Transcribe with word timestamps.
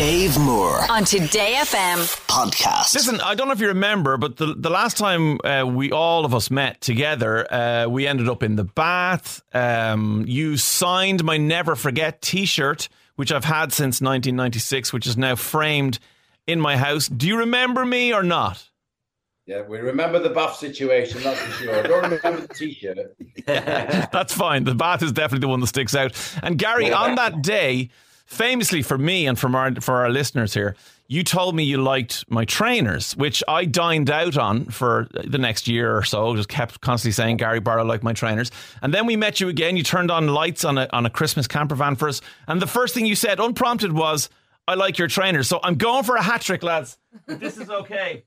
Dave 0.00 0.38
Moore 0.38 0.80
on 0.90 1.04
Today 1.04 1.56
FM. 1.58 1.98
podcast. 2.26 2.94
Listen, 2.94 3.20
I 3.20 3.34
don't 3.34 3.48
know 3.48 3.52
if 3.52 3.60
you 3.60 3.66
remember, 3.66 4.16
but 4.16 4.38
the 4.38 4.54
the 4.56 4.70
last 4.70 4.96
time 4.96 5.38
uh, 5.44 5.66
we 5.66 5.92
all 5.92 6.24
of 6.24 6.34
us 6.34 6.50
met 6.50 6.80
together, 6.80 7.46
uh, 7.52 7.86
we 7.86 8.06
ended 8.06 8.26
up 8.26 8.42
in 8.42 8.56
the 8.56 8.64
bath. 8.64 9.42
Um, 9.52 10.24
you 10.26 10.56
signed 10.56 11.22
my 11.22 11.36
Never 11.36 11.76
Forget 11.76 12.22
T-shirt, 12.22 12.88
which 13.16 13.30
I've 13.30 13.44
had 13.44 13.74
since 13.74 14.00
1996, 14.00 14.90
which 14.94 15.06
is 15.06 15.18
now 15.18 15.34
framed 15.34 15.98
in 16.46 16.62
my 16.62 16.78
house. 16.78 17.06
Do 17.06 17.28
you 17.28 17.36
remember 17.40 17.84
me 17.84 18.14
or 18.14 18.22
not? 18.22 18.70
Yeah, 19.44 19.66
we 19.68 19.80
remember 19.80 20.18
the 20.18 20.30
bath 20.30 20.56
situation, 20.56 21.22
that's 21.22 21.40
for 21.40 21.62
sure. 21.62 21.78
I 21.78 21.82
don't 21.82 22.10
remember 22.10 22.46
the 22.46 22.54
t-shirt. 22.54 23.16
That's 24.12 24.32
fine. 24.32 24.64
The 24.64 24.74
bath 24.74 25.02
is 25.02 25.12
definitely 25.12 25.40
the 25.40 25.48
one 25.48 25.60
that 25.60 25.66
sticks 25.66 25.94
out. 25.94 26.16
And 26.42 26.56
Gary, 26.56 26.90
on 26.90 27.16
that 27.16 27.42
day, 27.42 27.90
famously 28.30 28.80
for 28.80 28.96
me 28.96 29.26
and 29.26 29.38
from 29.38 29.54
our 29.54 29.74
for 29.80 29.96
our 29.96 30.08
listeners 30.08 30.54
here, 30.54 30.76
you 31.08 31.24
told 31.24 31.56
me 31.56 31.64
you 31.64 31.82
liked 31.82 32.24
my 32.30 32.44
trainers, 32.44 33.16
which 33.16 33.42
I 33.48 33.64
dined 33.64 34.08
out 34.08 34.38
on 34.38 34.66
for 34.66 35.08
the 35.12 35.38
next 35.38 35.66
year 35.66 35.96
or 35.96 36.04
so. 36.04 36.36
Just 36.36 36.48
kept 36.48 36.80
constantly 36.80 37.12
saying, 37.12 37.38
Gary 37.38 37.58
Barlow 37.58 37.84
like 37.84 38.04
my 38.04 38.12
trainers. 38.12 38.52
And 38.80 38.94
then 38.94 39.06
we 39.06 39.16
met 39.16 39.40
you 39.40 39.48
again. 39.48 39.76
You 39.76 39.82
turned 39.82 40.12
on 40.12 40.28
lights 40.28 40.64
on 40.64 40.78
a 40.78 40.88
on 40.92 41.04
a 41.06 41.10
Christmas 41.10 41.48
camper 41.48 41.74
van 41.74 41.96
for 41.96 42.08
us. 42.08 42.20
And 42.46 42.62
the 42.62 42.68
first 42.68 42.94
thing 42.94 43.06
you 43.06 43.16
said, 43.16 43.40
unprompted, 43.40 43.92
was, 43.92 44.30
I 44.68 44.74
like 44.74 44.98
your 44.98 45.08
trainers. 45.08 45.48
So 45.48 45.58
I'm 45.62 45.74
going 45.74 46.04
for 46.04 46.14
a 46.14 46.22
hat 46.22 46.42
trick, 46.42 46.62
lads. 46.62 46.96
This 47.26 47.58
is 47.58 47.68
okay. 47.68 48.24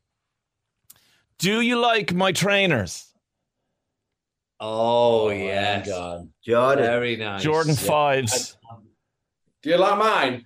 Do 1.40 1.62
you 1.62 1.80
like 1.80 2.14
my 2.14 2.34
trainers? 2.34 3.08
Oh, 4.60 5.26
oh 5.26 5.30
my 5.30 5.36
yes. 5.36 5.88
Jordan. 6.46 6.84
Very 6.84 7.16
nice. 7.16 7.42
Jordan 7.42 7.76
fives. 7.76 8.58
Do 9.64 9.70
you 9.70 9.78
like 9.78 9.98
mine? 9.98 10.46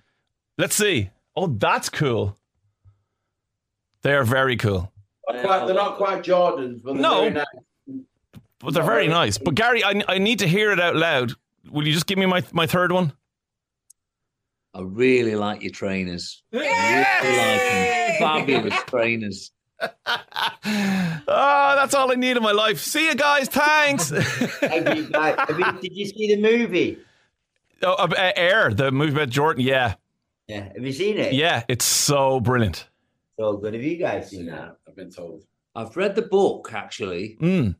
Let's 0.56 0.76
see. 0.76 1.10
Oh, 1.36 1.46
that's 1.48 1.88
cool. 1.88 2.36
They 4.02 4.14
are 4.14 4.24
very 4.24 4.56
cool. 4.56 4.92
Not 5.28 5.42
quite, 5.44 5.66
they're 5.66 5.74
not 5.74 5.96
quite 5.98 6.22
Jordans, 6.22 6.82
but 6.82 6.94
they're 6.94 7.02
No. 7.02 7.20
very 7.20 7.30
nice. 7.32 7.46
But 8.60 8.74
they're 8.74 8.82
very 8.82 9.08
nice. 9.08 9.38
But 9.38 9.54
Gary, 9.54 9.84
I, 9.84 10.02
I 10.08 10.18
need 10.18 10.38
to 10.40 10.48
hear 10.48 10.72
it 10.72 10.80
out 10.80 10.96
loud. 10.96 11.32
Will 11.70 11.86
you 11.86 11.92
just 11.92 12.06
give 12.06 12.18
me 12.18 12.26
my, 12.26 12.42
my 12.52 12.66
third 12.66 12.90
one? 12.92 13.12
I 14.74 14.80
really 14.82 15.34
like 15.36 15.62
your 15.62 15.72
trainers. 15.72 16.42
I 16.52 16.58
really 16.58 17.36
like. 18.10 18.18
Fabulous 18.18 18.82
trainers. 18.86 19.52
Oh, 19.80 21.74
that's 21.76 21.94
all 21.94 22.10
I 22.10 22.14
need 22.16 22.36
in 22.36 22.42
my 22.42 22.52
life. 22.52 22.78
See 22.80 23.06
you 23.06 23.14
guys. 23.14 23.48
Thanks. 23.48 24.10
Have 24.10 24.96
you, 24.96 25.08
have 25.12 25.58
you, 25.58 25.72
did 25.80 25.96
you 25.96 26.06
see 26.06 26.34
the 26.34 26.40
movie? 26.40 26.98
Oh, 27.82 27.92
uh, 27.94 28.32
Air, 28.36 28.72
the 28.72 28.90
movie 28.90 29.12
about 29.12 29.28
Jordan. 29.30 29.64
Yeah. 29.64 29.94
Yeah. 30.46 30.68
Have 30.74 30.84
you 30.84 30.92
seen 30.92 31.18
it? 31.18 31.32
Yeah. 31.32 31.62
It's 31.68 31.84
so 31.84 32.40
brilliant. 32.40 32.88
So 33.38 33.56
good. 33.56 33.74
Have 33.74 33.82
you 33.82 33.96
guys 33.96 34.30
seen 34.30 34.46
that? 34.46 34.76
I've 34.88 34.96
been 34.96 35.10
told. 35.10 35.44
I've 35.74 35.96
read 35.96 36.14
the 36.16 36.22
book, 36.22 36.70
actually. 36.72 37.36
Mm. 37.40 37.76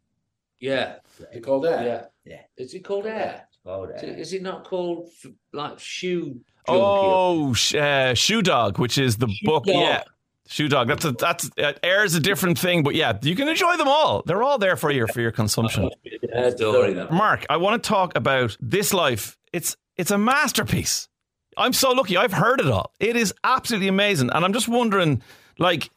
Yeah. 0.60 0.96
You 1.34 1.40
called 1.40 1.64
that? 1.64 1.84
Yeah. 1.84 2.04
Yeah. 2.24 2.40
Is 2.56 2.74
it 2.74 2.80
called 2.84 3.06
Air? 3.06 3.48
Oh, 3.66 3.84
Is 3.84 4.00
there. 4.00 4.10
it- 4.10 4.18
Is 4.18 4.32
it 4.32 4.42
not 4.42 4.64
called 4.64 5.08
like 5.52 5.78
Shoe? 5.78 6.40
Junkie? 6.66 6.80
Oh, 6.82 7.54
uh, 7.78 8.14
Shoe 8.14 8.42
Dog, 8.42 8.78
which 8.78 8.98
is 8.98 9.16
the 9.16 9.26
book. 9.44 9.64
Dog. 9.64 9.74
Yeah. 9.76 10.02
Shoe 10.46 10.68
Dog. 10.68 10.88
That's 10.88 11.04
a, 11.04 11.12
that's 11.12 11.50
uh, 11.58 11.72
Air 11.82 12.04
is 12.04 12.14
a 12.14 12.20
different 12.20 12.58
thing, 12.58 12.82
but 12.82 12.94
yeah, 12.94 13.18
you 13.22 13.34
can 13.36 13.48
enjoy 13.48 13.76
them 13.76 13.88
all. 13.88 14.22
They're 14.24 14.42
all 14.42 14.58
there 14.58 14.76
for 14.76 14.90
your 14.90 15.06
for 15.08 15.20
your 15.20 15.32
consumption. 15.32 15.90
Yeah, 16.30 16.50
story, 16.50 16.92
that. 16.92 17.10
Mark, 17.10 17.46
I 17.48 17.56
want 17.56 17.82
to 17.82 17.88
talk 17.88 18.14
about 18.16 18.56
this 18.60 18.92
life. 18.92 19.38
It's 19.52 19.76
it's 19.98 20.10
a 20.10 20.18
masterpiece. 20.18 21.08
I'm 21.56 21.72
so 21.72 21.90
lucky. 21.90 22.16
I've 22.16 22.32
heard 22.32 22.60
it 22.60 22.68
all. 22.68 22.92
It 23.00 23.16
is 23.16 23.34
absolutely 23.44 23.88
amazing, 23.88 24.30
and 24.30 24.44
I'm 24.44 24.52
just 24.52 24.68
wondering, 24.68 25.22
like, 25.58 25.90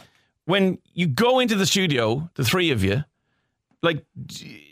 when 0.46 0.80
you 0.94 1.08
go 1.08 1.40
into 1.40 1.56
the 1.56 1.68
studio, 1.68 2.30
the 2.34 2.44
three 2.44 2.72
of 2.72 2.84
you, 2.84 3.04
like, 3.84 4.04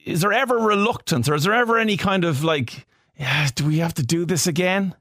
is 0.05 0.21
there 0.21 0.33
ever 0.33 0.57
reluctance, 0.57 1.29
or 1.29 1.35
is 1.35 1.43
there 1.43 1.53
ever 1.53 1.77
any 1.77 1.95
kind 1.95 2.25
of 2.25 2.43
like, 2.43 2.87
yeah, 3.15 3.47
do 3.53 3.65
we 3.67 3.77
have 3.77 3.93
to 3.95 4.03
do 4.03 4.25
this 4.25 4.47
again? 4.47 4.95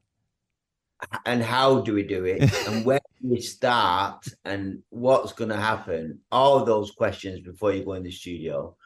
And 1.24 1.42
how 1.42 1.80
do 1.80 1.94
we 1.94 2.02
do 2.02 2.24
it? 2.24 2.42
and 2.68 2.84
where 2.84 3.00
do 3.22 3.28
we 3.28 3.40
start? 3.40 4.26
And 4.44 4.82
what's 4.90 5.32
going 5.32 5.50
to 5.50 5.56
happen? 5.56 6.20
All 6.30 6.64
those 6.64 6.90
questions 6.90 7.40
before 7.40 7.72
you 7.72 7.84
go 7.84 7.94
in 7.94 8.02
the 8.02 8.10
studio. 8.10 8.76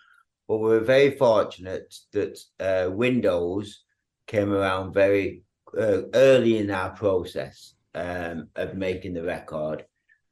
But 0.47 0.59
we're 0.59 0.81
very 0.81 1.17
fortunate 1.17 1.95
that 2.13 2.39
uh, 2.61 2.91
Windows 2.91 3.85
came 4.33 4.51
around 4.51 4.95
very 4.95 5.43
uh, 5.79 6.01
early 6.15 6.57
in 6.57 6.71
our 6.71 6.91
process 6.91 7.75
um, 7.95 8.49
of 8.57 8.75
making 8.75 9.13
the 9.13 9.23
record. 9.23 9.85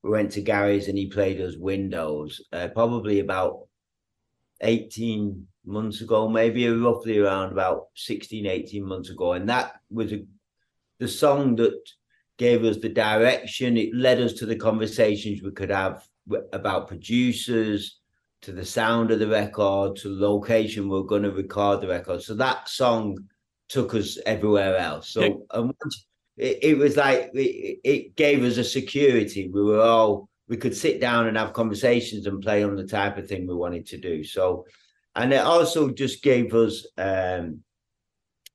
We 0.02 0.10
went 0.10 0.32
to 0.32 0.40
Gary's 0.40 0.88
and 0.88 0.96
he 0.96 1.08
played 1.08 1.38
us 1.40 1.56
Windows 1.58 2.40
uh, 2.52 2.68
probably 2.68 3.20
about 3.20 3.66
18 4.62 5.46
months 5.66 6.00
ago, 6.00 6.28
maybe 6.28 6.66
roughly 6.68 7.18
around 7.18 7.52
about 7.52 7.88
16, 7.94 8.46
18 8.46 8.82
months 8.82 9.10
ago. 9.10 9.34
And 9.34 9.46
that 9.50 9.74
was 9.90 10.12
a, 10.12 10.24
the 10.98 11.08
song 11.08 11.56
that 11.56 11.78
gave 12.38 12.64
us 12.64 12.78
the 12.78 12.88
direction. 12.88 13.76
It 13.76 13.94
led 13.94 14.18
us 14.18 14.32
to 14.34 14.46
the 14.46 14.56
conversations 14.56 15.42
we 15.42 15.50
could 15.50 15.70
have 15.70 16.02
about 16.54 16.88
producers, 16.88 18.00
to 18.42 18.52
the 18.52 18.64
sound 18.64 19.10
of 19.10 19.18
the 19.18 19.28
record, 19.28 19.96
to 19.96 20.16
the 20.16 20.26
location 20.26 20.88
we're 20.88 21.02
going 21.02 21.24
to 21.24 21.32
record 21.32 21.82
the 21.82 21.88
record. 21.88 22.22
So 22.22 22.34
that 22.36 22.66
song 22.70 23.18
took 23.70 23.94
us 23.94 24.18
everywhere 24.26 24.76
else. 24.76 25.08
So 25.08 25.22
Yeah. 25.22 25.60
and 25.60 25.74
it, 26.36 26.58
it 26.62 26.78
was 26.78 26.96
like 26.96 27.30
it, 27.34 27.80
it 27.84 28.16
gave 28.16 28.44
us 28.44 28.58
a 28.58 28.64
security. 28.64 29.48
We 29.48 29.62
were 29.62 29.80
all 29.80 30.28
we 30.48 30.56
could 30.56 30.76
sit 30.76 31.00
down 31.00 31.28
and 31.28 31.36
have 31.36 31.52
conversations 31.52 32.26
and 32.26 32.42
play 32.42 32.64
on 32.64 32.74
the 32.74 32.84
type 32.84 33.16
of 33.16 33.28
thing 33.28 33.46
we 33.46 33.54
wanted 33.54 33.86
to 33.86 33.98
do. 33.98 34.24
So, 34.24 34.66
and 35.14 35.32
it 35.32 35.42
also 35.42 35.90
just 35.90 36.24
gave 36.24 36.52
us, 36.54 36.88
um, 36.98 37.60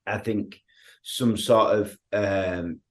I 0.06 0.18
think, 0.18 0.60
some 1.04 1.38
sort 1.38 1.80
of 1.80 1.98
um, 2.12 2.82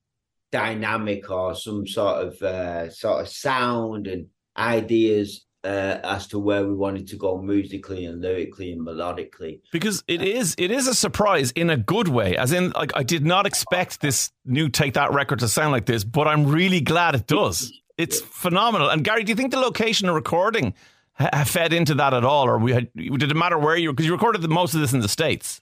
dynamic 0.50 1.30
or 1.30 1.54
some 1.54 1.86
sort 1.86 2.26
of 2.26 2.42
uh, 2.42 2.88
sort 2.88 3.20
of 3.20 3.28
sound 3.28 4.06
and 4.06 4.28
ideas 4.56 5.43
uh, 5.64 5.98
as 6.04 6.26
to 6.28 6.38
where 6.38 6.66
we 6.66 6.74
wanted 6.74 7.08
to 7.08 7.16
go 7.16 7.40
musically 7.40 8.04
and 8.04 8.20
lyrically 8.20 8.72
and 8.72 8.86
melodically. 8.86 9.60
Because 9.72 10.04
it 10.06 10.22
is 10.22 10.54
it 10.58 10.70
is 10.70 10.86
a 10.86 10.94
surprise 10.94 11.50
in 11.52 11.70
a 11.70 11.76
good 11.76 12.08
way. 12.08 12.36
As 12.36 12.52
in, 12.52 12.70
like 12.70 12.92
I 12.94 13.02
did 13.02 13.24
not 13.24 13.46
expect 13.46 14.00
this 14.00 14.30
new 14.44 14.68
Take 14.68 14.94
That 14.94 15.12
record 15.12 15.38
to 15.40 15.48
sound 15.48 15.72
like 15.72 15.86
this, 15.86 16.04
but 16.04 16.28
I'm 16.28 16.46
really 16.46 16.80
glad 16.80 17.14
it 17.14 17.26
does. 17.26 17.72
It's 17.96 18.20
phenomenal. 18.20 18.90
And 18.90 19.04
Gary, 19.04 19.24
do 19.24 19.30
you 19.30 19.36
think 19.36 19.52
the 19.52 19.60
location 19.60 20.08
of 20.08 20.14
recording 20.14 20.74
ha- 21.14 21.44
fed 21.44 21.72
into 21.72 21.94
that 21.94 22.12
at 22.12 22.24
all, 22.24 22.48
or 22.48 22.58
we 22.58 22.72
had, 22.72 22.88
did 22.94 23.22
it 23.22 23.36
matter 23.36 23.58
where 23.58 23.76
you? 23.76 23.92
Because 23.92 24.06
you 24.06 24.12
recorded 24.12 24.42
the, 24.42 24.48
most 24.48 24.74
of 24.74 24.80
this 24.80 24.92
in 24.92 25.00
the 25.00 25.08
states. 25.08 25.60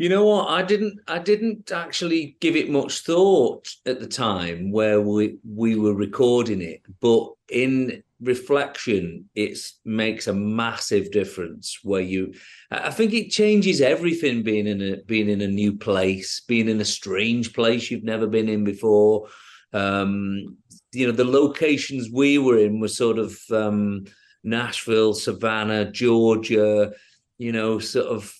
You 0.00 0.08
know 0.08 0.24
what? 0.24 0.48
I 0.48 0.62
didn't. 0.62 0.98
I 1.08 1.18
didn't 1.18 1.72
actually 1.72 2.38
give 2.40 2.56
it 2.56 2.70
much 2.70 3.00
thought 3.00 3.68
at 3.84 4.00
the 4.00 4.06
time 4.06 4.72
where 4.72 4.98
we 4.98 5.36
we 5.46 5.76
were 5.76 5.92
recording 5.92 6.62
it, 6.62 6.80
but 7.02 7.30
in 7.50 8.02
reflection, 8.18 9.28
it 9.34 9.58
makes 9.84 10.26
a 10.26 10.32
massive 10.32 11.10
difference. 11.10 11.80
Where 11.82 12.00
you, 12.00 12.32
I 12.70 12.90
think 12.90 13.12
it 13.12 13.28
changes 13.28 13.82
everything. 13.82 14.42
Being 14.42 14.68
in 14.68 14.80
a 14.80 14.96
being 15.02 15.28
in 15.28 15.42
a 15.42 15.46
new 15.46 15.76
place, 15.76 16.44
being 16.48 16.70
in 16.70 16.80
a 16.80 16.86
strange 16.86 17.52
place 17.52 17.90
you've 17.90 18.02
never 18.02 18.26
been 18.26 18.48
in 18.48 18.64
before. 18.64 19.28
Um, 19.74 20.56
you 20.94 21.08
know, 21.08 21.12
the 21.12 21.26
locations 21.26 22.08
we 22.10 22.38
were 22.38 22.56
in 22.56 22.80
were 22.80 22.88
sort 22.88 23.18
of 23.18 23.38
um, 23.50 24.04
Nashville, 24.44 25.12
Savannah, 25.12 25.92
Georgia. 25.92 26.92
You 27.36 27.52
know, 27.52 27.78
sort 27.78 28.06
of 28.06 28.34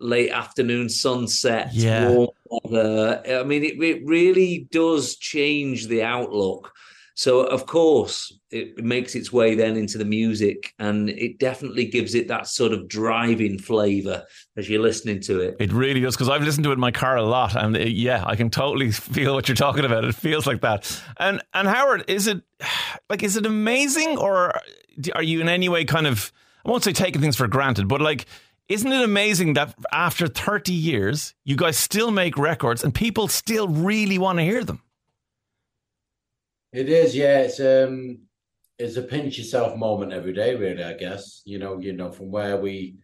late 0.00 0.30
afternoon 0.30 0.88
sunset, 0.88 1.70
Yeah. 1.72 2.10
warm 2.10 2.28
weather. 2.50 3.22
I 3.40 3.42
mean, 3.44 3.64
it, 3.64 3.82
it 3.82 4.02
really 4.04 4.68
does 4.70 5.16
change 5.16 5.86
the 5.86 6.02
outlook. 6.02 6.72
So, 7.18 7.44
of 7.44 7.64
course, 7.64 8.30
it 8.50 8.84
makes 8.84 9.14
its 9.14 9.32
way 9.32 9.54
then 9.54 9.74
into 9.74 9.96
the 9.96 10.04
music, 10.04 10.74
and 10.78 11.08
it 11.08 11.38
definitely 11.38 11.86
gives 11.86 12.14
it 12.14 12.28
that 12.28 12.46
sort 12.46 12.72
of 12.74 12.88
driving 12.88 13.58
flavor 13.58 14.22
as 14.58 14.68
you're 14.68 14.82
listening 14.82 15.20
to 15.22 15.40
it. 15.40 15.56
It 15.58 15.72
really 15.72 16.00
does 16.00 16.14
because 16.14 16.28
I've 16.28 16.42
listened 16.42 16.64
to 16.64 16.70
it 16.70 16.74
in 16.74 16.80
my 16.80 16.90
car 16.90 17.16
a 17.16 17.22
lot, 17.22 17.56
and 17.56 17.74
it, 17.74 17.92
yeah, 17.92 18.22
I 18.26 18.36
can 18.36 18.50
totally 18.50 18.90
feel 18.92 19.32
what 19.32 19.48
you're 19.48 19.56
talking 19.56 19.86
about. 19.86 20.04
It 20.04 20.14
feels 20.14 20.46
like 20.46 20.60
that. 20.60 21.02
And 21.18 21.42
and 21.54 21.66
Howard, 21.66 22.04
is 22.06 22.26
it 22.26 22.42
like 23.08 23.22
is 23.22 23.38
it 23.38 23.46
amazing, 23.46 24.18
or 24.18 24.52
are 25.14 25.22
you 25.22 25.40
in 25.40 25.48
any 25.48 25.70
way 25.70 25.86
kind 25.86 26.06
of 26.06 26.30
I 26.66 26.70
won't 26.70 26.84
say 26.84 26.92
taking 26.92 27.22
things 27.22 27.36
for 27.36 27.48
granted, 27.48 27.88
but 27.88 28.02
like. 28.02 28.26
Isn't 28.68 28.90
it 28.90 29.04
amazing 29.04 29.52
that 29.54 29.74
after 29.92 30.26
30 30.26 30.72
years, 30.72 31.34
you 31.44 31.56
guys 31.56 31.76
still 31.76 32.10
make 32.10 32.36
records 32.36 32.82
and 32.82 32.92
people 32.92 33.28
still 33.28 33.68
really 33.68 34.18
want 34.18 34.38
to 34.38 34.44
hear 34.44 34.64
them? 34.64 34.82
It 36.72 36.88
is, 36.88 37.14
yeah. 37.14 37.40
It's 37.40 37.60
um, 37.60 38.18
it's 38.78 38.96
a 38.96 39.02
pinch 39.02 39.38
yourself 39.38 39.76
moment 39.76 40.12
every 40.12 40.32
day, 40.32 40.54
really. 40.56 40.82
I 40.82 40.94
guess 40.94 41.42
you 41.44 41.58
know, 41.58 41.78
you 41.78 41.92
know, 41.92 42.10
from 42.10 42.30
where 42.30 42.56
we 42.56 42.96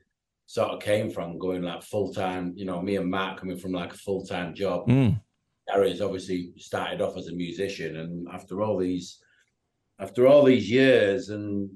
sort 0.47 0.71
of 0.71 0.81
came 0.81 1.11
from, 1.11 1.39
going 1.39 1.63
like 1.63 1.83
full 1.83 2.13
time. 2.13 2.53
You 2.57 2.65
know, 2.65 2.83
me 2.83 2.97
and 2.97 3.11
Mark 3.11 3.39
coming 3.39 3.57
from 3.57 3.73
like 3.73 3.95
a 3.95 3.99
full 3.99 4.27
time 4.27 4.55
job, 4.55 4.89
Mm. 4.89 5.21
Gary's 5.69 6.01
obviously 6.03 6.53
started 6.59 7.01
off 7.01 7.17
as 7.17 7.29
a 7.29 7.33
musician, 7.33 7.97
and 7.97 8.29
after 8.33 8.61
all 8.63 8.77
these, 8.77 9.21
after 10.01 10.27
all 10.27 10.43
these 10.45 10.69
years, 10.69 11.29
and 11.29 11.71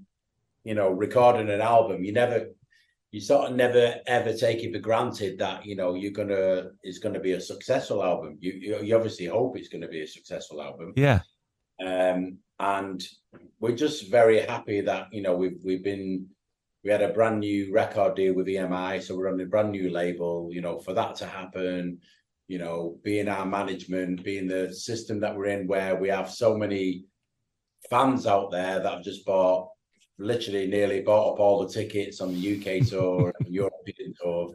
you 0.65 0.75
know, 0.75 0.91
recording 0.91 1.49
an 1.49 1.61
album, 1.61 2.05
you 2.05 2.12
never, 2.12 2.49
you 3.12 3.20
sort 3.20 3.50
of 3.50 3.56
never 3.56 3.94
ever 4.06 4.32
take 4.32 4.62
it 4.62 4.73
for 4.73 4.79
granted 4.79 5.38
that 5.38 5.64
you 5.64 5.76
know 5.76 5.94
you're 5.94 6.12
gonna 6.12 6.70
it's 6.82 6.99
gonna 6.99 7.20
be 7.20 7.32
a 7.32 7.41
successful 7.41 8.03
album. 8.03 8.37
You 8.41 8.53
you, 8.53 8.82
you 8.82 8.97
obviously 8.97 9.26
hope 9.26 9.56
it's 9.56 9.69
gonna 9.69 9.88
be 9.88 10.03
a 10.03 10.08
successful 10.08 10.62
album. 10.62 10.93
Yeah. 10.97 11.20
Um, 11.85 12.38
and 12.58 13.03
we're 13.61 13.76
just 13.76 14.11
very 14.11 14.41
happy 14.41 14.81
that 14.81 15.08
you 15.12 15.23
know 15.23 15.37
we've 15.37 15.58
we've 15.64 15.85
been 15.85 16.26
we 16.85 16.91
had 16.91 17.03
a 17.03 17.12
brand 17.12 17.41
new 17.41 17.73
record 17.73 18.14
deal 18.14 18.35
with 18.35 18.47
EMI, 18.47 19.03
so 19.03 19.17
we're 19.17 19.32
on 19.32 19.41
a 19.41 19.47
brand 19.47 19.73
new 19.73 19.91
label. 19.91 20.49
You 20.52 20.61
know, 20.61 20.79
for 20.79 20.93
that 20.94 21.17
to 21.17 21.26
happen, 21.26 21.99
you 22.49 22.59
know, 22.59 22.99
being 23.02 23.29
our 23.29 23.44
management, 23.44 24.23
being 24.23 24.47
the 24.47 24.73
system 24.73 25.20
that 25.20 25.35
we're 25.35 25.47
in, 25.47 25.67
where 25.67 25.97
we 25.97 26.09
have 26.09 26.31
so 26.31 26.56
many 26.56 27.05
fans 27.91 28.26
out 28.26 28.50
there 28.50 28.81
that 28.81 28.93
have 28.93 29.02
just 29.02 29.26
bought, 29.26 29.69
literally 30.18 30.66
nearly 30.66 31.00
bought 31.02 31.34
up 31.34 31.40
all 31.40 31.64
the 31.64 31.72
tickets 31.72 32.20
on 32.20 32.32
the 32.32 32.56
UK 32.56 32.86
tour, 32.86 33.32
European 33.46 34.14
tour. 34.20 34.54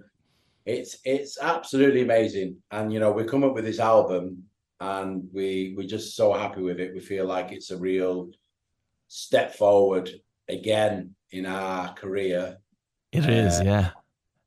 It's 0.65 0.97
it's 1.05 1.39
absolutely 1.39 2.01
amazing, 2.01 2.57
and 2.71 2.93
you 2.93 2.99
know, 2.99 3.11
we 3.11 3.23
come 3.23 3.43
up 3.43 3.53
with 3.53 3.65
this 3.65 3.79
album, 3.79 4.43
and 4.79 5.27
we 5.33 5.73
we're 5.75 5.87
just 5.87 6.15
so 6.15 6.33
happy 6.33 6.61
with 6.61 6.79
it. 6.79 6.93
We 6.93 6.99
feel 6.99 7.25
like 7.25 7.51
it's 7.51 7.71
a 7.71 7.77
real 7.77 8.29
step 9.07 9.55
forward 9.55 10.09
again 10.49 11.15
in 11.31 11.45
our 11.45 11.93
career. 11.93 12.57
It 13.11 13.25
is, 13.25 13.59
Uh, 13.59 13.63
yeah. 13.65 13.89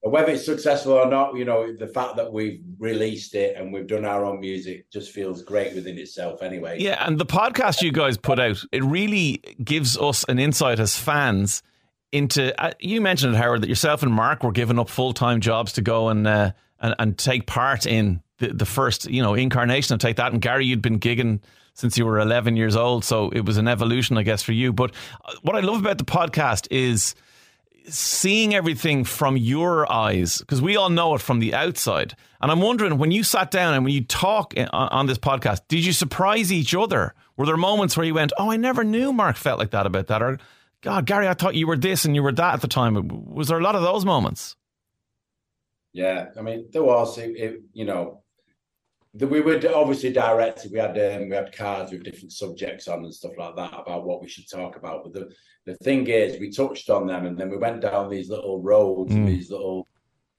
Whether 0.06 0.32
it's 0.32 0.44
successful 0.44 0.92
or 0.92 1.08
not, 1.08 1.34
you 1.34 1.46
know, 1.46 1.72
the 1.72 1.86
fact 1.86 2.16
that 2.16 2.30
we've 2.30 2.60
released 2.78 3.34
it 3.34 3.56
and 3.56 3.72
we've 3.72 3.86
done 3.86 4.04
our 4.04 4.24
own 4.26 4.38
music 4.38 4.90
just 4.90 5.12
feels 5.12 5.42
great 5.42 5.74
within 5.74 5.96
itself 5.96 6.42
anyway. 6.42 6.76
Yeah, 6.78 7.04
and 7.06 7.18
the 7.18 7.24
podcast 7.24 7.80
you 7.80 7.90
guys 7.90 8.18
put 8.18 8.38
out, 8.38 8.62
it 8.70 8.84
really 8.84 9.40
gives 9.64 9.96
us 9.96 10.24
an 10.28 10.38
insight 10.38 10.78
as 10.78 10.94
fans 10.94 11.62
into. 12.12 12.58
Uh, 12.62 12.72
you 12.80 13.00
mentioned 13.00 13.34
it, 13.34 13.38
Howard, 13.38 13.62
that 13.62 13.68
yourself 13.68 14.02
and 14.02 14.12
Mark 14.12 14.42
were 14.42 14.52
giving 14.52 14.78
up 14.78 14.90
full 14.90 15.14
time 15.14 15.40
jobs 15.40 15.72
to 15.72 15.80
go 15.80 16.10
and, 16.10 16.26
uh, 16.26 16.52
and 16.80 16.94
and 16.98 17.16
take 17.16 17.46
part 17.46 17.86
in 17.86 18.22
the, 18.38 18.48
the 18.48 18.66
first, 18.66 19.06
you 19.06 19.22
know, 19.22 19.32
incarnation 19.34 19.94
of 19.94 20.00
Take 20.00 20.16
That. 20.16 20.32
And 20.32 20.42
Gary, 20.42 20.66
you'd 20.66 20.82
been 20.82 21.00
gigging 21.00 21.40
since 21.74 21.98
you 21.98 22.06
were 22.06 22.20
11 22.20 22.56
years 22.56 22.76
old, 22.76 23.04
so 23.04 23.30
it 23.30 23.44
was 23.44 23.56
an 23.56 23.68
evolution, 23.68 24.16
I 24.16 24.22
guess, 24.22 24.42
for 24.42 24.52
you. 24.52 24.72
But 24.72 24.92
uh, 25.24 25.32
what 25.42 25.56
I 25.56 25.60
love 25.60 25.80
about 25.80 25.98
the 25.98 26.04
podcast 26.04 26.68
is 26.70 27.14
seeing 27.86 28.54
everything 28.54 29.04
from 29.04 29.36
your 29.36 29.90
eyes 29.90 30.38
because 30.38 30.62
we 30.62 30.76
all 30.76 30.90
know 30.90 31.14
it 31.14 31.20
from 31.20 31.38
the 31.38 31.54
outside. 31.54 32.16
And 32.40 32.50
i'm 32.50 32.60
wondering 32.60 32.98
when 32.98 33.10
you 33.10 33.22
sat 33.22 33.50
down 33.50 33.74
and 33.74 33.84
when 33.84 33.94
you 33.94 34.04
talk 34.04 34.54
eh, 34.56 34.66
on 34.72 34.88
on 34.88 35.06
this 35.06 35.18
podcast 35.18 35.62
did 35.68 35.84
you 35.84 35.92
surprise 35.92 36.52
each 36.52 36.74
other? 36.74 37.14
Were 37.36 37.46
there 37.46 37.56
moments 37.56 37.96
where 37.96 38.06
you 38.06 38.14
went 38.14 38.32
oh 38.38 38.50
i 38.50 38.56
never 38.56 38.84
knew 38.84 39.12
mark 39.12 39.36
felt 39.36 39.58
like 39.58 39.70
that 39.70 39.86
about 39.86 40.06
that 40.08 40.22
or 40.22 40.38
god 40.82 41.06
gary 41.06 41.26
i 41.28 41.34
thought 41.34 41.54
you 41.54 41.66
were 41.66 41.76
this 41.76 42.04
and 42.04 42.14
you 42.14 42.22
were 42.22 42.32
that 42.32 42.54
at 42.54 42.60
the 42.60 42.68
time. 42.68 43.08
Was 43.08 43.48
there 43.48 43.58
a 43.58 43.62
lot 43.62 43.76
of 43.76 43.82
those 43.82 44.04
moments? 44.04 44.56
Yeah, 45.94 46.30
I 46.36 46.42
mean, 46.42 46.66
there 46.72 46.82
was, 46.82 47.16
it, 47.18 47.36
it, 47.36 47.62
you 47.72 47.84
know, 47.84 48.23
the, 49.14 49.26
we 49.26 49.40
were 49.40 49.60
obviously 49.74 50.12
directed. 50.12 50.72
We 50.72 50.78
had 50.78 50.98
um, 50.98 51.28
we 51.28 51.36
had 51.36 51.56
cards 51.56 51.92
with 51.92 52.02
different 52.02 52.32
subjects 52.32 52.88
on 52.88 53.04
and 53.04 53.14
stuff 53.14 53.32
like 53.38 53.56
that 53.56 53.72
about 53.72 54.04
what 54.04 54.20
we 54.20 54.28
should 54.28 54.48
talk 54.48 54.76
about. 54.76 55.04
But 55.04 55.12
the 55.12 55.30
the 55.66 55.76
thing 55.76 56.06
is, 56.08 56.38
we 56.40 56.50
touched 56.50 56.90
on 56.90 57.06
them, 57.06 57.26
and 57.26 57.38
then 57.38 57.50
we 57.50 57.56
went 57.56 57.80
down 57.80 58.08
these 58.10 58.28
little 58.28 58.60
roads, 58.60 59.12
Mm. 59.14 59.26
these 59.26 59.50
little 59.50 59.86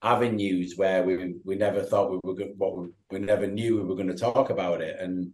avenues 0.03 0.77
where 0.77 1.03
we 1.03 1.35
we 1.43 1.55
never 1.55 1.81
thought 1.81 2.11
we 2.11 2.19
were 2.23 2.35
going. 2.35 2.53
What 2.57 2.77
we, 2.77 2.87
we 3.11 3.19
never 3.19 3.47
knew 3.47 3.77
we 3.77 3.83
were 3.83 3.95
going 3.95 4.07
to 4.07 4.13
talk 4.15 4.49
about 4.49 4.81
it, 4.81 4.99
and 4.99 5.31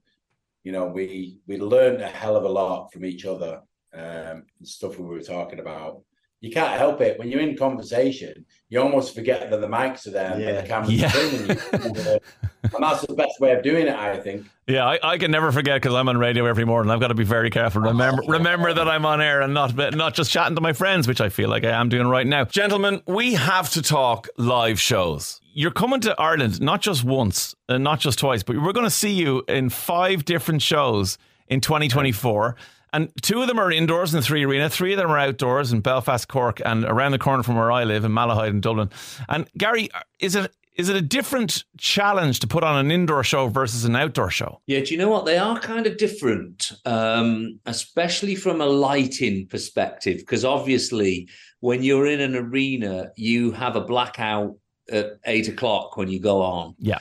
you 0.64 0.72
know, 0.72 0.86
we 0.86 1.40
we 1.48 1.58
learned 1.58 2.02
a 2.02 2.08
hell 2.08 2.36
of 2.36 2.44
a 2.44 2.50
lot 2.50 2.92
from 2.94 3.06
each 3.06 3.26
other. 3.26 3.62
Um, 3.94 4.46
and 4.58 4.66
stuff 4.66 4.98
we 4.98 5.06
were 5.06 5.20
talking 5.20 5.60
about. 5.60 6.02
You 6.40 6.50
can't 6.50 6.80
help 6.80 7.02
it 7.02 7.20
when 7.20 7.30
you're 7.30 7.42
in 7.42 7.58
conversation. 7.58 8.46
You 8.70 8.80
almost 8.82 9.14
forget 9.14 9.50
that 9.50 9.60
the 9.60 9.68
mics 9.68 10.08
are 10.08 10.12
there 10.12 10.32
and 10.32 10.58
the 10.58 10.64
camera's 10.66 10.94
Yeah. 10.94 12.18
and 12.74 12.84
that's 12.84 13.06
the 13.06 13.14
best 13.14 13.40
way 13.40 13.52
of 13.54 13.64
doing 13.64 13.88
it, 13.88 13.96
I 13.96 14.18
think. 14.20 14.46
yeah 14.68 14.86
i, 14.86 15.00
I 15.04 15.18
can 15.18 15.32
never 15.32 15.52
forget 15.52 15.82
because 15.82 15.94
i'm 15.96 16.08
on 16.08 16.18
radio 16.18 16.46
every 16.46 16.66
morning. 16.66 16.92
I've 16.92 17.00
got 17.00 17.10
to 17.10 17.14
be 17.16 17.24
very 17.24 17.50
careful. 17.50 17.82
Remember 17.82 18.22
remember 18.28 18.74
that 18.74 18.88
i'm 18.88 19.06
on 19.06 19.22
air 19.22 19.42
and 19.42 19.54
not 19.54 19.76
not 19.76 20.14
just 20.14 20.32
chatting 20.32 20.56
to 20.56 20.62
my 20.62 20.74
friends 20.74 21.08
which 21.08 21.22
i 21.22 21.30
feel 21.30 21.50
like 21.50 21.64
i 21.64 21.72
am 21.72 21.90
doing 21.90 22.08
right 22.08 22.28
now. 22.28 22.46
Gentlemen 22.46 23.02
we 23.08 23.34
have 23.34 23.70
to 23.72 23.82
talk 23.82 24.28
live 24.38 24.80
shows. 24.80 25.42
You're 25.54 25.72
coming 25.72 26.00
to 26.02 26.16
ireland 26.20 26.62
not 26.62 26.82
just 26.82 27.04
once 27.04 27.56
and 27.68 27.84
not 27.84 28.00
just 28.00 28.20
twice 28.20 28.44
but 28.44 28.56
we're 28.62 28.74
going 28.74 28.86
to 28.86 28.90
see 28.90 29.12
you 29.12 29.44
in 29.48 29.70
five 29.70 30.24
different 30.26 30.62
shows 30.62 31.18
in 31.48 31.60
2024 31.60 32.56
and 32.94 33.10
two 33.22 33.42
of 33.42 33.48
them 33.48 33.58
are 33.60 33.72
indoors 33.72 34.14
in 34.14 34.20
the 34.20 34.26
three 34.26 34.44
arena 34.46 34.70
three 34.70 34.94
of 34.94 34.98
them 35.00 35.10
are 35.12 35.18
outdoors 35.18 35.74
in 35.74 35.82
belfast 35.82 36.28
cork 36.30 36.62
and 36.64 36.86
around 36.86 37.12
the 37.12 37.20
corner 37.20 37.44
from 37.44 37.56
where 37.56 37.72
i 37.72 37.84
live 37.84 38.06
in 38.06 38.12
malahide 38.12 38.50
in 38.50 38.62
dublin. 38.62 38.90
And 39.28 39.50
gary 39.58 39.92
uh, 39.94 40.00
is 40.20 40.36
it 40.36 40.54
is 40.82 40.90
it 40.90 40.96
a 40.96 41.02
different 41.02 41.64
challenge 41.78 42.40
to 42.40 42.48
put 42.48 42.64
on 42.64 42.84
an 42.84 42.90
indoor 42.90 43.24
show 43.24 43.48
versus 43.48 43.86
an 43.86 43.96
outdoor 43.96 44.32
show 44.32 44.60
Yeah, 44.66 44.80
do 44.80 44.92
you 44.92 44.98
know 44.98 45.10
what? 45.10 45.26
They 45.26 45.38
are 45.38 45.60
kind 45.60 45.86
of 45.86 45.98
different, 45.98 46.72
um, 46.86 47.60
especially 47.68 48.34
from 48.34 48.62
a 48.62 48.66
lighting 48.66 49.46
perspective, 49.46 50.18
because 50.18 50.44
obviously, 50.44 51.30
when 51.60 51.84
you're 51.84 52.08
in 52.08 52.20
an 52.20 52.36
arena, 52.36 53.12
you 53.16 53.52
have 53.52 53.76
a 53.76 53.82
blackout 53.82 54.56
at 54.92 55.20
eight 55.26 55.48
o'clock 55.48 55.98
when 55.98 56.10
you 56.10 56.20
go 56.20 56.42
on. 56.42 56.74
Yeah. 56.80 56.98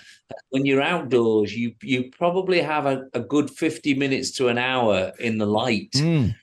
When 0.50 0.67
you're 0.67 0.83
outdoors, 0.83 1.56
you 1.56 1.73
you 1.83 2.11
probably 2.11 2.61
have 2.61 2.85
a, 2.85 3.06
a 3.15 3.21
good 3.21 3.50
50 3.50 3.94
minutes 3.94 4.31
to 4.33 4.49
an 4.49 4.59
hour 4.59 5.12
in 5.19 5.38
the 5.38 5.47
light. 5.47 5.93
Mm. 5.93 6.35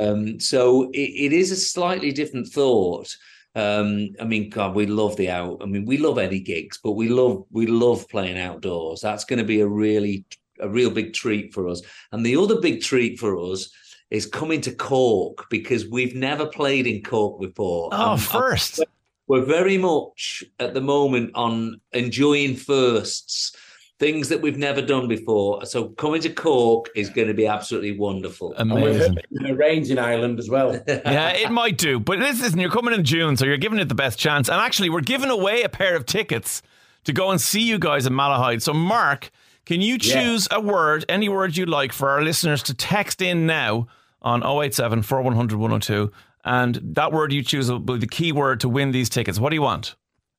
Um, 0.00 0.40
so 0.40 0.90
it, 0.92 1.10
it 1.26 1.32
is 1.34 1.50
a 1.50 1.56
slightly 1.56 2.10
different 2.10 2.48
thought. 2.48 3.14
Um, 3.56 4.10
I 4.20 4.24
mean, 4.24 4.50
God, 4.50 4.74
we 4.74 4.84
love 4.86 5.16
the 5.16 5.30
out. 5.30 5.58
I 5.62 5.64
mean, 5.66 5.86
we 5.86 5.96
love 5.96 6.18
any 6.18 6.38
gigs, 6.40 6.78
but 6.84 6.92
we 6.92 7.08
love 7.08 7.44
we 7.50 7.66
love 7.66 8.06
playing 8.08 8.38
outdoors. 8.38 9.00
That's 9.00 9.24
going 9.24 9.38
to 9.38 9.44
be 9.44 9.60
a 9.60 9.66
really 9.66 10.24
a 10.60 10.68
real 10.68 10.90
big 10.90 11.14
treat 11.14 11.52
for 11.54 11.66
us. 11.68 11.80
And 12.12 12.24
the 12.24 12.36
other 12.36 12.60
big 12.60 12.82
treat 12.82 13.18
for 13.18 13.38
us 13.38 13.70
is 14.10 14.26
coming 14.26 14.60
to 14.62 14.72
Cork 14.74 15.46
because 15.50 15.88
we've 15.88 16.14
never 16.14 16.46
played 16.46 16.86
in 16.86 17.02
Cork 17.02 17.40
before. 17.40 17.88
Oh, 17.92 18.12
Um, 18.12 18.18
first. 18.18 18.84
we're 19.26 19.44
very 19.44 19.78
much 19.78 20.44
at 20.60 20.74
the 20.74 20.80
moment 20.80 21.30
on 21.34 21.80
enjoying 21.92 22.56
firsts, 22.56 23.56
things 23.98 24.28
that 24.28 24.42
we've 24.42 24.58
never 24.58 24.82
done 24.82 25.08
before. 25.08 25.64
So 25.64 25.88
coming 25.90 26.20
to 26.22 26.30
Cork 26.30 26.90
is 26.94 27.08
going 27.08 27.28
to 27.28 27.34
be 27.34 27.46
absolutely 27.46 27.98
wonderful. 27.98 28.52
And 28.54 28.72
we've 28.72 28.84
Amazing. 28.96 29.16
heard 29.40 29.50
it 29.50 29.56
rains 29.56 29.90
in 29.90 29.98
Ireland 29.98 30.38
as 30.38 30.50
well. 30.50 30.74
yeah, 30.86 31.30
it 31.30 31.50
might 31.50 31.78
do, 31.78 31.98
but 31.98 32.18
this 32.18 32.42
isn't. 32.42 32.58
You're 32.60 32.70
coming 32.70 32.92
in 32.94 33.04
June, 33.04 33.36
so 33.36 33.46
you're 33.46 33.56
giving 33.56 33.78
it 33.78 33.88
the 33.88 33.94
best 33.94 34.18
chance. 34.18 34.48
And 34.48 34.60
actually, 34.60 34.90
we're 34.90 35.00
giving 35.00 35.30
away 35.30 35.62
a 35.62 35.68
pair 35.68 35.96
of 35.96 36.04
tickets 36.04 36.62
to 37.04 37.12
go 37.12 37.30
and 37.30 37.40
see 37.40 37.62
you 37.62 37.78
guys 37.78 38.06
in 38.06 38.12
Malahide. 38.12 38.60
So, 38.62 38.74
Mark, 38.74 39.30
can 39.64 39.80
you 39.80 39.96
Yeah. 40.00 40.22
choose 40.22 40.46
a 40.50 40.60
word, 40.60 41.04
any 41.08 41.28
word 41.28 41.56
you 41.56 41.64
like, 41.66 41.92
for 41.92 42.10
our 42.10 42.22
listeners 42.22 42.62
to 42.64 42.74
text 42.74 43.22
in 43.22 43.46
now 43.46 43.86
on 44.20 44.42
087 44.42 45.02
4100 45.02 45.58
102? 45.58 46.12
And 46.44 46.78
that 46.94 47.12
word 47.12 47.32
you 47.32 47.42
choose 47.42 47.70
will 47.70 47.78
be 47.80 47.96
the 47.98 48.06
key 48.06 48.30
word 48.30 48.60
to 48.60 48.68
win 48.68 48.92
these 48.92 49.08
tickets. 49.08 49.40
What 49.40 49.50
do 49.50 49.56
you 49.56 49.62
want? 49.62 49.96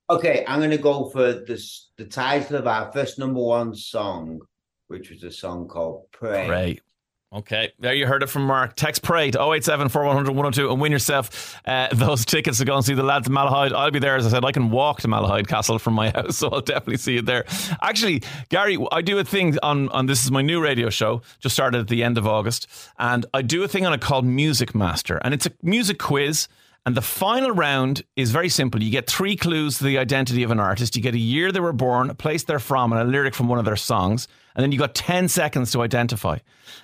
Okay, 0.10 0.46
I'm 0.48 0.60
going 0.60 0.72
to 0.72 0.78
go 0.78 1.10
for 1.10 1.34
this, 1.34 1.90
the 1.98 2.06
title 2.06 2.56
of 2.56 2.66
our 2.66 2.92
first 2.94 3.20
number 3.20 3.42
one 3.42 3.76
song, 3.76 4.40
which 4.88 5.10
was 5.10 5.22
a 5.24 5.32
song 5.32 5.68
called 5.68 6.10
Pray. 6.12 6.48
Pray. 6.48 6.80
Okay, 7.34 7.74
there 7.78 7.94
you 7.94 8.08
heard 8.08 8.24
it 8.24 8.28
from 8.28 8.44
Mark. 8.46 8.78
Text 8.78 9.04
pray 9.04 9.32
to 9.32 9.42
087 9.42 9.90
4100 9.90 10.32
102 10.32 10.72
and 10.72 10.80
win 10.80 10.94
yourself 10.94 11.60
uh, 11.66 11.90
those 11.92 12.24
tickets 12.24 12.60
to 12.60 12.66
go 12.66 12.78
and 12.78 12.86
see 12.86 12.94
the 12.94 13.04
lads 13.04 13.28
in 13.28 13.34
Malahide. 13.34 13.74
I'll 13.74 13.92
be 13.92 14.00
there, 14.00 14.16
as 14.16 14.26
I 14.26 14.30
said. 14.30 14.46
I 14.46 14.54
can 14.54 14.72
walk 14.72 15.02
to 15.02 15.10
Malahide 15.10 15.46
Castle 15.46 15.78
from 15.78 15.94
my 15.94 16.10
house, 16.16 16.38
so 16.38 16.48
I'll 16.48 16.62
definitely 16.62 16.98
see 16.98 17.16
you 17.16 17.22
there. 17.22 17.44
Actually, 17.82 18.24
Gary, 18.48 18.78
I 18.94 19.02
do 19.02 19.20
a 19.20 19.26
thing 19.26 19.58
on, 19.62 19.90
on 19.90 20.06
this 20.06 20.24
is 20.24 20.32
my 20.32 20.42
new 20.42 20.64
radio 20.64 20.90
show, 20.90 21.22
just 21.42 21.54
started 21.54 21.82
at 21.82 21.90
the 21.90 22.02
end 22.02 22.18
of 22.18 22.26
August, 22.26 22.66
and 22.98 23.26
I 23.34 23.42
do 23.42 23.62
a 23.62 23.68
thing 23.68 23.86
on 23.86 23.92
it 23.92 24.00
called 24.00 24.24
Music 24.24 24.74
Master, 24.74 25.18
and 25.18 25.34
it's 25.34 25.46
a 25.46 25.52
music 25.62 26.00
quiz. 26.00 26.48
And 26.88 26.96
the 26.96 27.02
final 27.02 27.52
round 27.52 28.06
is 28.16 28.32
very 28.32 28.48
simple. 28.48 28.82
You 28.82 28.90
get 28.90 29.08
three 29.08 29.36
clues 29.36 29.80
to 29.80 29.84
the 29.84 29.98
identity 29.98 30.44
of 30.44 30.52
an 30.52 30.60
artist. 30.62 30.96
You 30.96 31.02
get 31.02 31.16
a 31.16 31.20
year 31.20 31.52
they 31.52 31.60
were 31.60 31.74
born, 31.74 32.10
a 32.10 32.16
place 32.16 32.46
they're 32.46 32.60
from, 32.60 32.94
and 32.94 33.02
a 33.02 33.04
lyric 33.04 33.36
from 33.36 33.50
one 33.50 33.60
of 33.60 33.66
their 33.66 33.76
songs. 33.76 34.30
And 34.56 34.64
then 34.64 34.72
you 34.72 34.80
got 34.80 34.96
10 34.96 35.28
seconds 35.28 35.74
to 35.74 35.82
identify. 35.82 36.38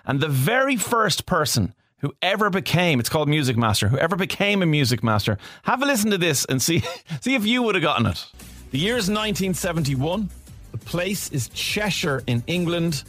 And 0.06 0.20
the 0.20 0.28
very 0.28 0.76
first 0.76 1.26
person 1.26 1.74
who 2.00 2.14
ever 2.22 2.50
became, 2.50 3.00
it's 3.00 3.08
called 3.08 3.30
Music 3.30 3.56
Master, 3.56 3.88
whoever 3.88 4.18
became 4.18 4.62
a 4.62 4.66
Music 4.66 5.04
Master, 5.04 5.38
have 5.62 5.82
a 5.82 5.86
listen 5.86 6.12
to 6.12 6.18
this 6.18 6.44
and 6.44 6.62
see, 6.62 6.84
see 7.22 7.36
if 7.36 7.46
you 7.46 7.64
would 7.64 7.76
have 7.76 7.82
gotten 7.82 8.06
it. 8.06 8.26
The 8.72 8.80
year 8.80 8.98
is 8.98 9.08
1971. 9.08 10.30
The 10.74 10.78
place 10.80 11.32
is 11.32 11.48
Cheshire 11.54 12.24
in 12.28 12.44
England. 12.48 13.06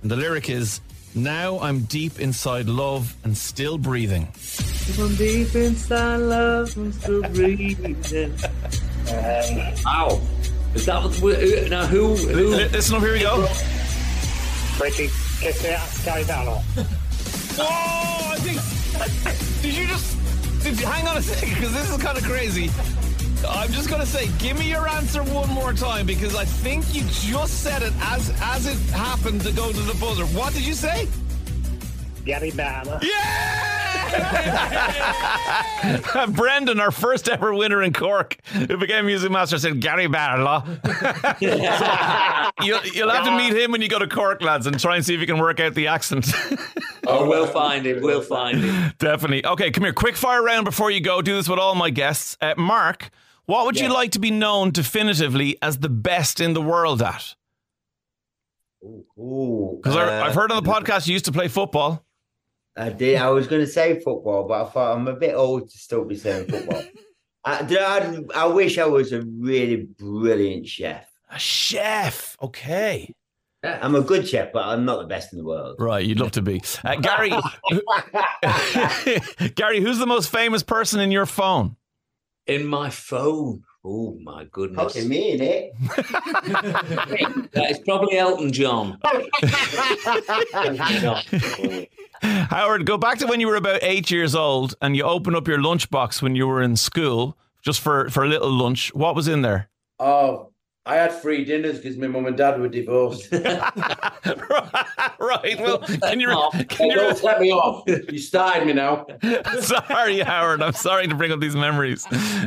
And 0.00 0.10
the 0.10 0.16
lyric 0.16 0.48
is, 0.48 0.80
Now 1.14 1.60
I'm 1.60 1.80
deep 1.80 2.20
inside 2.20 2.70
love 2.70 3.14
and 3.22 3.36
still 3.36 3.76
breathing. 3.76 4.28
From 4.82 5.14
deep 5.14 5.54
inside 5.54 6.16
love, 6.16 6.76
I'm 6.76 6.92
still 6.92 7.22
breathing. 7.22 8.34
Wow. 9.84 10.08
Um, 10.10 10.20
is 10.74 10.86
that 10.86 11.02
what, 11.20 11.70
now 11.70 11.86
who, 11.86 12.16
who, 12.16 12.48
Listen 12.48 12.96
up, 12.96 13.02
here 13.02 13.12
we 13.12 13.20
go. 13.20 13.46
Richie, 14.80 15.08
che 15.40 15.52
sia 15.52 15.78
Garitano. 16.04 16.62
Oh, 17.58 18.30
I 18.32 18.36
think. 18.40 19.62
Did 19.62 19.74
you 19.76 19.86
just. 19.86 20.16
Did 20.62 20.80
you, 20.80 20.86
hang 20.86 21.06
on 21.06 21.16
a 21.16 21.22
second, 21.22 21.54
because 21.54 21.72
this 21.72 21.90
is 21.90 22.02
kind 22.02 22.18
of 22.18 22.24
crazy. 22.24 22.70
I'm 23.48 23.70
just 23.72 23.88
going 23.88 24.00
to 24.00 24.06
say, 24.06 24.28
give 24.38 24.58
me 24.58 24.68
your 24.68 24.88
answer 24.88 25.22
one 25.22 25.48
more 25.50 25.72
time 25.72 26.06
because 26.06 26.34
I 26.34 26.44
think 26.44 26.94
you 26.94 27.02
just 27.02 27.62
said 27.62 27.82
it 27.82 27.92
as 28.00 28.30
as 28.42 28.66
it 28.66 28.78
happened 28.92 29.42
to 29.42 29.52
go 29.52 29.72
to 29.72 29.80
the 29.80 29.94
buzzer. 29.94 30.26
What 30.26 30.52
did 30.52 30.66
you 30.66 30.74
say? 30.74 31.08
Gary 32.24 32.50
Garibano. 32.50 33.02
Yeah! 33.02 33.61
Brendan, 36.28 36.80
our 36.80 36.90
first 36.90 37.28
ever 37.28 37.54
winner 37.54 37.82
in 37.82 37.92
Cork, 37.92 38.36
who 38.52 38.76
became 38.76 39.06
music 39.06 39.30
master, 39.30 39.58
said 39.58 39.80
Gary 39.80 40.06
Barlow. 40.06 40.64
you'll, 41.40 42.84
you'll 42.86 43.10
have 43.10 43.24
to 43.24 43.36
meet 43.36 43.56
him 43.56 43.72
when 43.72 43.82
you 43.82 43.88
go 43.88 43.98
to 43.98 44.06
Cork, 44.06 44.42
lads, 44.42 44.66
and 44.66 44.78
try 44.78 44.96
and 44.96 45.04
see 45.04 45.14
if 45.14 45.20
you 45.20 45.26
can 45.26 45.38
work 45.38 45.60
out 45.60 45.74
the 45.74 45.88
accent. 45.88 46.30
Oh, 47.04 47.28
we'll 47.28 47.48
find 47.48 47.84
him. 47.84 48.00
We'll 48.00 48.22
find 48.22 48.60
him. 48.60 48.92
Definitely. 48.98 49.44
Okay, 49.44 49.72
come 49.72 49.82
here. 49.82 49.92
Quick 49.92 50.14
fire 50.14 50.40
round 50.40 50.64
before 50.64 50.88
you 50.88 51.00
go. 51.00 51.20
Do 51.20 51.34
this 51.34 51.48
with 51.48 51.58
all 51.58 51.74
my 51.74 51.90
guests. 51.90 52.36
Uh, 52.40 52.54
Mark, 52.56 53.10
what 53.46 53.66
would 53.66 53.80
you 53.80 53.92
like 53.92 54.12
to 54.12 54.20
be 54.20 54.30
known 54.30 54.70
definitively 54.70 55.58
as 55.60 55.78
the 55.78 55.88
best 55.88 56.38
in 56.38 56.52
the 56.52 56.62
world 56.62 57.02
at? 57.02 57.34
Because 58.80 59.96
uh, 59.96 60.22
I've 60.24 60.36
heard 60.36 60.52
on 60.52 60.62
the 60.62 60.70
podcast 60.70 61.08
you 61.08 61.14
used 61.14 61.24
to 61.24 61.32
play 61.32 61.48
football. 61.48 62.04
I 62.76 62.90
did. 62.90 63.16
I 63.16 63.30
was 63.30 63.46
going 63.46 63.60
to 63.60 63.70
say 63.70 64.00
football, 64.00 64.48
but 64.48 64.62
I 64.62 64.70
thought 64.70 64.96
I'm 64.96 65.08
a 65.08 65.14
bit 65.14 65.34
old 65.34 65.70
to 65.70 65.78
still 65.78 66.04
be 66.04 66.16
saying 66.16 66.48
football. 66.48 66.82
I, 67.44 67.62
do 67.62 67.78
I, 67.78 68.20
I 68.34 68.46
wish 68.46 68.78
I 68.78 68.86
was 68.86 69.12
a 69.12 69.22
really 69.22 69.88
brilliant 69.98 70.66
chef. 70.66 71.10
A 71.30 71.38
chef. 71.38 72.36
Okay. 72.40 73.14
I'm 73.64 73.94
a 73.94 74.00
good 74.00 74.28
chef, 74.28 74.52
but 74.52 74.66
I'm 74.66 74.84
not 74.84 75.00
the 75.00 75.06
best 75.06 75.32
in 75.32 75.38
the 75.38 75.44
world. 75.44 75.76
Right, 75.78 76.04
you'd 76.04 76.18
love 76.18 76.32
to 76.32 76.42
be. 76.42 76.60
Uh, 76.84 76.96
Gary, 77.00 77.30
Gary, 79.54 79.80
who's 79.80 79.98
the 79.98 80.06
most 80.06 80.30
famous 80.30 80.64
person 80.64 81.00
in 81.00 81.12
your 81.12 81.26
phone? 81.26 81.76
In 82.46 82.66
my 82.66 82.90
phone. 82.90 83.62
Oh, 83.84 84.16
my 84.22 84.44
goodness. 84.44 84.94
Fucking 84.94 85.08
me 85.08 85.32
in 85.32 85.40
it. 85.42 85.72
That 87.52 87.70
is 87.70 87.80
probably 87.80 88.16
Elton 88.16 88.52
John. 88.52 88.98
Howard, 92.50 92.86
go 92.86 92.96
back 92.96 93.18
to 93.18 93.26
when 93.26 93.40
you 93.40 93.48
were 93.48 93.56
about 93.56 93.82
eight 93.82 94.10
years 94.10 94.34
old 94.34 94.74
and 94.80 94.96
you 94.96 95.02
opened 95.02 95.36
up 95.36 95.46
your 95.48 95.58
lunchbox 95.58 96.22
when 96.22 96.34
you 96.34 96.46
were 96.46 96.62
in 96.62 96.76
school 96.76 97.36
just 97.62 97.80
for, 97.80 98.08
for 98.08 98.24
a 98.24 98.28
little 98.28 98.50
lunch. 98.50 98.94
What 98.94 99.14
was 99.14 99.28
in 99.28 99.42
there? 99.42 99.68
Oh, 99.98 100.51
I 100.84 100.96
had 100.96 101.12
free 101.12 101.44
dinners 101.44 101.76
because 101.76 101.96
my 101.96 102.08
mum 102.08 102.26
and 102.26 102.36
dad 102.36 102.60
were 102.60 102.68
divorced. 102.68 103.30
right. 103.32 103.46
Well, 105.60 105.78
can 105.78 106.18
you, 106.18 106.28
can 106.68 106.90
you 106.90 106.96
don't 106.96 107.22
let 107.22 107.40
me 107.40 107.52
off. 107.52 107.84
You 107.86 108.18
started 108.18 108.66
me 108.66 108.72
now. 108.72 109.06
sorry, 109.60 110.18
Howard. 110.18 110.60
I'm 110.60 110.72
sorry 110.72 111.06
to 111.06 111.14
bring 111.14 111.30
up 111.30 111.38
these 111.38 111.54
memories. 111.54 112.04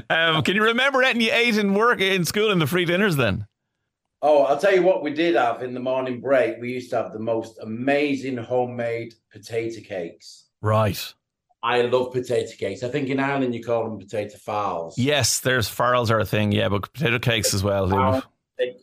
Um, 0.09 0.43
can 0.43 0.55
you 0.55 0.63
remember 0.63 1.01
anything 1.01 1.21
you 1.21 1.31
ate 1.31 1.57
in 1.57 1.73
work 1.73 2.01
in 2.01 2.25
school 2.25 2.51
in 2.51 2.59
the 2.59 2.67
free 2.67 2.83
dinners 2.83 3.15
then? 3.15 3.47
Oh, 4.21 4.43
I'll 4.43 4.59
tell 4.59 4.73
you 4.73 4.81
what 4.81 5.01
we 5.01 5.13
did 5.13 5.35
have 5.35 5.63
in 5.63 5.73
the 5.73 5.79
morning 5.79 6.19
break. 6.19 6.59
We 6.59 6.73
used 6.73 6.89
to 6.89 6.97
have 6.97 7.13
the 7.13 7.19
most 7.19 7.59
amazing 7.61 8.35
homemade 8.35 9.13
potato 9.31 9.79
cakes. 9.81 10.47
Right. 10.61 11.13
I 11.65 11.81
love 11.81 12.11
potato 12.11 12.51
cakes. 12.57 12.83
I 12.83 12.89
think 12.89 13.09
in 13.09 13.19
Ireland 13.19 13.55
you 13.55 13.63
call 13.63 13.89
them 13.89 13.97
potato 13.97 14.37
farls. 14.37 14.99
Yes, 14.99 15.39
there's 15.39 15.67
farls 15.67 16.11
are 16.11 16.19
a 16.19 16.25
thing. 16.25 16.51
Yeah, 16.51 16.69
but 16.69 16.93
potato 16.93 17.17
cakes 17.17 17.55
as 17.55 17.63
well. 17.63 17.87
do. 17.87 17.95
Wow. 17.95 18.21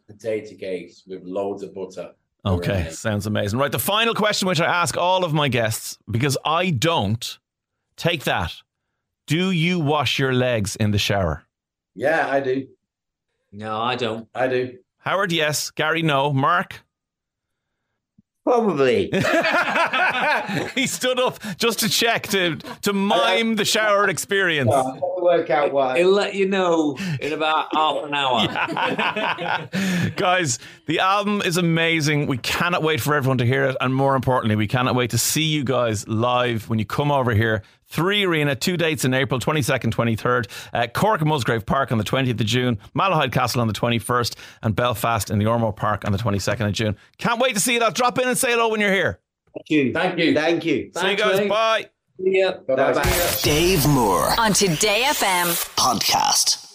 Potato 0.08 0.56
cakes 0.56 1.04
with 1.06 1.22
loads 1.22 1.62
of 1.62 1.72
butter. 1.74 2.10
Okay, 2.44 2.90
sounds 2.90 3.26
amazing. 3.26 3.60
Right, 3.60 3.70
the 3.70 3.78
final 3.78 4.14
question, 4.14 4.48
which 4.48 4.60
I 4.60 4.66
ask 4.66 4.96
all 4.96 5.24
of 5.24 5.32
my 5.32 5.46
guests, 5.46 5.96
because 6.10 6.36
I 6.44 6.70
don't 6.70 7.38
take 7.96 8.24
that. 8.24 8.52
Do 9.28 9.52
you 9.52 9.78
wash 9.78 10.18
your 10.18 10.32
legs 10.32 10.74
in 10.74 10.90
the 10.90 10.98
shower? 10.98 11.44
Yeah, 11.94 12.28
I 12.28 12.40
do. 12.40 12.66
No, 13.52 13.80
I 13.80 13.94
don't. 13.94 14.28
I 14.34 14.48
do. 14.48 14.78
Howard, 14.98 15.30
yes. 15.30 15.70
Gary, 15.70 16.02
no. 16.02 16.32
Mark? 16.32 16.82
Probably. 18.44 19.10
he 20.74 20.86
stood 20.86 21.20
up 21.20 21.38
just 21.58 21.78
to 21.80 21.88
check, 21.88 22.26
to, 22.28 22.56
to 22.82 22.92
mime 22.92 23.54
the 23.54 23.64
shower 23.64 24.08
experience. 24.08 24.70
I'll 24.72 24.82
probably 24.98 25.11
work 25.22 25.50
out 25.50 25.72
what. 25.72 25.96
He'll 25.96 26.10
let 26.10 26.34
you 26.34 26.46
know 26.48 26.96
in 27.20 27.32
about 27.32 27.68
half 27.74 28.04
an 28.04 28.14
hour. 28.14 28.46
Guys, 30.16 30.58
the 30.86 30.98
album 31.00 31.42
is 31.42 31.56
amazing. 31.56 32.26
We 32.26 32.38
cannot 32.38 32.82
wait 32.82 33.00
for 33.00 33.14
everyone 33.14 33.38
to 33.38 33.46
hear 33.46 33.64
it. 33.64 33.76
And 33.80 33.94
more 33.94 34.14
importantly, 34.14 34.56
we 34.56 34.66
cannot 34.66 34.94
wait 34.94 35.10
to 35.10 35.18
see 35.18 35.44
you 35.44 35.64
guys 35.64 36.06
live 36.08 36.68
when 36.68 36.78
you 36.78 36.84
come 36.84 37.10
over 37.10 37.32
here. 37.34 37.62
Three 37.86 38.24
Arena, 38.24 38.56
two 38.56 38.78
dates 38.78 39.04
in 39.04 39.12
April, 39.12 39.38
22nd, 39.38 39.92
23rd. 39.92 40.46
Uh, 40.72 40.86
Cork 40.86 41.20
and 41.20 41.28
Musgrave 41.28 41.66
Park 41.66 41.92
on 41.92 41.98
the 41.98 42.04
20th 42.04 42.40
of 42.40 42.46
June. 42.46 42.78
Malahide 42.94 43.32
Castle 43.32 43.60
on 43.60 43.68
the 43.68 43.74
21st. 43.74 44.34
And 44.62 44.74
Belfast 44.74 45.30
in 45.30 45.38
the 45.38 45.44
Ormeau 45.44 45.76
Park 45.76 46.06
on 46.06 46.12
the 46.12 46.18
22nd 46.18 46.66
of 46.66 46.72
June. 46.72 46.96
Can't 47.18 47.38
wait 47.38 47.54
to 47.54 47.60
see 47.60 47.74
you. 47.74 47.80
I'll 47.80 47.90
drop 47.90 48.18
in 48.18 48.28
and 48.28 48.38
say 48.38 48.52
hello 48.52 48.68
when 48.68 48.80
you're 48.80 48.92
here. 48.92 49.20
Thank 49.54 49.68
you. 49.68 49.92
Thank 49.92 50.18
you. 50.18 50.34
Thank 50.34 50.64
you. 50.64 50.90
see 50.96 51.10
you 51.10 51.16
guys. 51.16 51.38
mate. 51.40 51.48
Bye. 51.50 51.91
Yeah. 52.18 52.52
Bye-bye. 52.66 52.92
Bye-bye. 52.92 53.36
Dave 53.42 53.86
Moore 53.88 54.34
on 54.38 54.52
Today 54.52 55.04
FM. 55.06 55.48
podcast. 55.76 56.71